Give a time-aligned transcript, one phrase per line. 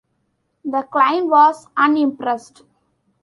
[0.65, 2.63] The client was unimpressed.